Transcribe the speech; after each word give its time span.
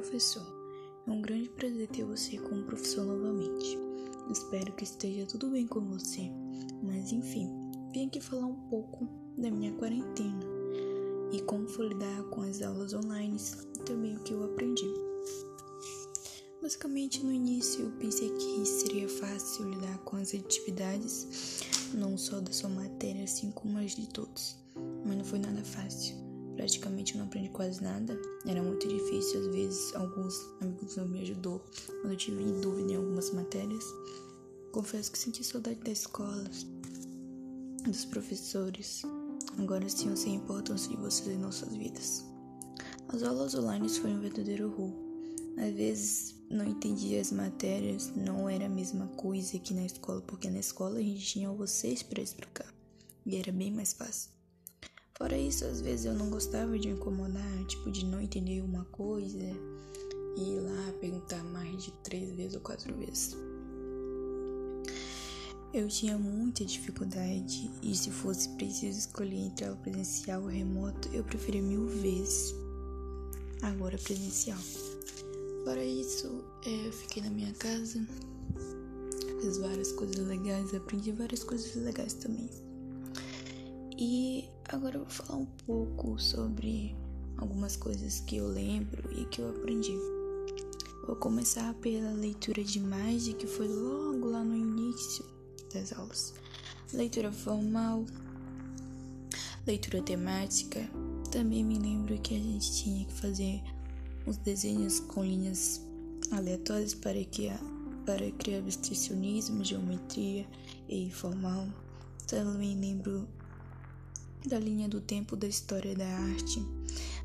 professor. 0.00 0.46
É 1.06 1.10
um 1.10 1.20
grande 1.20 1.48
prazer 1.48 1.88
ter 1.88 2.04
você 2.04 2.38
como 2.38 2.62
professor 2.62 3.04
novamente. 3.04 3.76
Espero 4.30 4.72
que 4.74 4.84
esteja 4.84 5.26
tudo 5.26 5.50
bem 5.50 5.66
com 5.66 5.80
você. 5.80 6.30
Mas 6.84 7.10
enfim, 7.10 7.48
vim 7.92 8.06
aqui 8.06 8.20
falar 8.20 8.46
um 8.46 8.68
pouco 8.68 9.08
da 9.36 9.50
minha 9.50 9.72
quarentena 9.72 10.40
e 11.32 11.40
como 11.42 11.68
foi 11.68 11.88
lidar 11.88 12.22
com 12.30 12.42
as 12.42 12.62
aulas 12.62 12.94
online 12.94 13.36
e 13.74 13.78
também 13.80 14.16
o 14.16 14.20
que 14.20 14.32
eu 14.32 14.44
aprendi. 14.44 14.86
Basicamente, 16.62 17.24
no 17.24 17.32
início 17.32 17.86
eu 17.86 17.90
pensei 17.98 18.30
que 18.30 18.66
seria 18.66 19.08
fácil 19.08 19.68
lidar 19.68 19.98
com 19.98 20.16
as 20.16 20.32
atividades, 20.32 21.60
não 21.92 22.16
só 22.16 22.40
da 22.40 22.52
sua 22.52 22.70
matéria, 22.70 23.24
assim 23.24 23.50
como 23.50 23.78
as 23.78 23.96
de 23.96 24.08
todos, 24.08 24.56
mas 25.04 25.16
não 25.16 25.24
foi 25.24 25.40
nada 25.40 25.64
fácil. 25.64 26.27
Praticamente 26.58 27.14
eu 27.14 27.20
não 27.20 27.26
aprendi 27.26 27.50
quase 27.50 27.80
nada. 27.80 28.20
Era 28.44 28.60
muito 28.60 28.88
difícil, 28.88 29.38
às 29.38 29.46
vezes 29.54 29.94
alguns 29.94 30.34
amigos 30.60 30.96
não 30.96 31.06
me 31.06 31.20
ajudou 31.20 31.64
quando 32.00 32.10
eu 32.10 32.16
tive 32.16 32.42
dúvida 32.60 32.92
em 32.92 32.96
algumas 32.96 33.30
matérias. 33.30 33.84
Confesso 34.72 35.12
que 35.12 35.18
senti 35.20 35.44
saudade 35.44 35.78
da 35.78 35.92
escola, 35.92 36.50
dos 37.84 38.04
professores. 38.06 39.02
Agora 39.56 39.88
sim 39.88 40.10
eu 40.10 40.16
sei 40.16 40.32
a 40.32 40.34
importância 40.34 40.90
de 40.90 40.96
vocês 40.96 41.28
em 41.28 41.38
nossas 41.38 41.76
vidas. 41.76 42.24
As 43.06 43.22
aulas 43.22 43.54
online 43.54 43.88
foram 43.88 44.14
um 44.14 44.20
verdadeiro 44.20 44.66
horror. 44.66 44.92
Às 45.58 45.72
vezes 45.74 46.34
não 46.50 46.66
entendia 46.66 47.20
as 47.20 47.30
matérias, 47.30 48.12
não 48.16 48.48
era 48.48 48.66
a 48.66 48.68
mesma 48.68 49.06
coisa 49.16 49.60
que 49.60 49.72
na 49.72 49.86
escola, 49.86 50.20
porque 50.22 50.50
na 50.50 50.58
escola 50.58 50.98
a 50.98 51.02
gente 51.02 51.24
tinha 51.24 51.52
vocês 51.52 52.02
para 52.02 52.20
explicar 52.20 52.74
e 53.24 53.36
era 53.36 53.52
bem 53.52 53.70
mais 53.70 53.92
fácil. 53.92 54.37
Fora 55.18 55.36
isso, 55.36 55.64
às 55.64 55.80
vezes 55.80 56.06
eu 56.06 56.14
não 56.14 56.30
gostava 56.30 56.78
de 56.78 56.88
incomodar, 56.88 57.64
tipo, 57.66 57.90
de 57.90 58.06
não 58.06 58.20
entender 58.20 58.62
uma 58.62 58.84
coisa 58.84 59.36
e 60.36 60.52
ir 60.52 60.60
lá 60.60 60.92
perguntar 61.00 61.42
mais 61.42 61.82
de 61.82 61.90
três 62.04 62.30
vezes 62.36 62.54
ou 62.54 62.60
quatro 62.60 62.94
vezes. 62.94 63.36
Eu 65.74 65.88
tinha 65.88 66.16
muita 66.16 66.64
dificuldade 66.64 67.68
e 67.82 67.96
se 67.96 68.12
fosse 68.12 68.48
preciso 68.50 69.00
escolher 69.00 69.38
entre 69.38 69.64
aula 69.64 69.76
presencial 69.78 70.42
ou 70.42 70.48
remoto, 70.48 71.08
eu 71.12 71.24
preferia 71.24 71.62
mil 71.62 71.86
vezes 71.86 72.54
agora 73.62 73.98
presencial. 73.98 74.58
Fora 75.64 75.84
isso, 75.84 76.44
é, 76.64 76.86
eu 76.86 76.92
fiquei 76.92 77.24
na 77.24 77.30
minha 77.30 77.52
casa, 77.54 78.06
fiz 79.42 79.58
várias 79.58 79.90
coisas 79.90 80.24
legais, 80.28 80.72
aprendi 80.72 81.10
várias 81.10 81.42
coisas 81.42 81.74
legais 81.74 82.14
também. 82.14 82.48
E 84.00 84.48
agora 84.68 84.94
eu 84.94 85.00
vou 85.00 85.10
falar 85.10 85.40
um 85.40 85.46
pouco 85.66 86.20
sobre 86.20 86.94
algumas 87.36 87.74
coisas 87.76 88.20
que 88.20 88.36
eu 88.36 88.46
lembro 88.46 89.12
e 89.20 89.24
que 89.24 89.40
eu 89.40 89.50
aprendi. 89.50 89.98
Vou 91.04 91.16
começar 91.16 91.74
pela 91.74 92.12
leitura 92.12 92.62
de 92.62 92.78
imagem, 92.78 93.34
que 93.34 93.48
foi 93.48 93.66
logo 93.66 94.30
lá 94.30 94.44
no 94.44 94.54
início 94.54 95.24
das 95.74 95.92
aulas. 95.92 96.32
Leitura 96.92 97.32
formal, 97.32 98.06
leitura 99.66 100.00
temática. 100.00 100.88
Também 101.32 101.64
me 101.64 101.76
lembro 101.76 102.20
que 102.20 102.36
a 102.36 102.38
gente 102.38 102.72
tinha 102.80 103.04
que 103.04 103.14
fazer 103.14 103.60
uns 104.28 104.36
desenhos 104.36 105.00
com 105.00 105.24
linhas 105.24 105.84
aleatórias 106.30 106.94
para 106.94 107.24
criar, 107.24 107.60
para 108.06 108.30
criar 108.30 108.58
abstracionismo, 108.58 109.64
geometria 109.64 110.46
e 110.88 111.02
informal. 111.02 111.66
Também 112.28 112.78
lembro 112.78 113.26
da 114.46 114.58
linha 114.58 114.88
do 114.88 115.00
tempo 115.00 115.36
da 115.36 115.46
história 115.46 115.94
da 115.94 116.06
arte, 116.06 116.64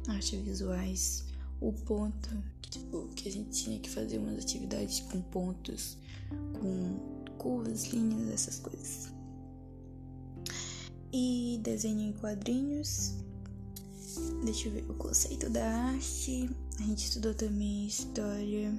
artes 0.07 0.39
visuais, 0.41 1.25
o 1.59 1.71
ponto, 1.71 2.29
tipo, 2.61 3.07
que 3.15 3.29
a 3.29 3.31
gente 3.31 3.51
tinha 3.51 3.79
que 3.79 3.89
fazer 3.89 4.17
umas 4.17 4.39
atividades 4.39 5.01
com 5.01 5.21
pontos, 5.21 5.97
com 6.59 7.13
curvas, 7.37 7.85
linhas, 7.85 8.29
essas 8.29 8.59
coisas. 8.59 9.13
E 11.11 11.59
desenho 11.61 12.09
em 12.09 12.13
quadrinhos. 12.13 13.13
Deixa 14.43 14.67
eu 14.67 14.73
ver 14.73 14.89
o 14.89 14.93
conceito 14.95 15.49
da 15.49 15.65
arte. 15.65 16.49
A 16.79 16.83
gente 16.83 17.05
estudou 17.05 17.33
também 17.33 17.87
história, 17.87 18.73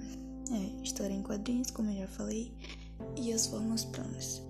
é, 0.51 0.83
história 0.83 1.15
em 1.15 1.23
quadrinhos, 1.23 1.71
como 1.71 1.91
eu 1.91 2.01
já 2.01 2.09
falei, 2.09 2.53
e 3.17 3.33
as 3.33 3.47
formas 3.47 3.85
planas. 3.85 4.43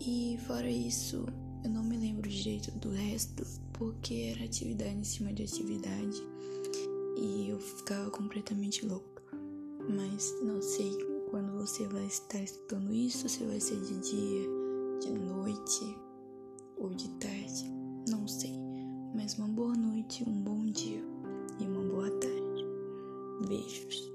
E 0.00 0.38
fora 0.46 0.68
isso, 0.68 1.26
eu 1.64 1.70
não 1.70 1.82
me 1.82 1.96
lembro 1.96 2.28
direito 2.28 2.70
do 2.72 2.90
resto, 2.90 3.42
porque 3.72 4.34
era 4.34 4.44
atividade 4.44 4.94
em 4.94 5.04
cima 5.04 5.32
de 5.32 5.42
atividade 5.42 6.22
e 7.16 7.48
eu 7.48 7.58
ficava 7.58 8.10
completamente 8.10 8.84
louca. 8.86 9.22
Mas 9.88 10.34
não 10.42 10.60
sei 10.60 10.92
quando 11.30 11.52
você 11.52 11.86
vai 11.88 12.04
estar 12.04 12.42
escutando 12.42 12.92
isso, 12.92 13.28
se 13.28 13.44
vai 13.44 13.58
ser 13.58 13.80
de 13.80 13.98
dia, 13.98 14.48
de 15.00 15.12
noite 15.12 15.98
ou 16.76 16.90
de 16.90 17.08
tarde, 17.14 17.64
não 18.08 18.28
sei. 18.28 18.54
Mas 19.14 19.38
uma 19.38 19.48
boa 19.48 19.74
noite, 19.74 20.22
um 20.28 20.42
bom 20.42 20.66
dia 20.66 21.02
e 21.58 21.64
uma 21.64 21.82
boa 21.82 22.10
tarde. 22.10 22.64
Beijos. 23.48 24.13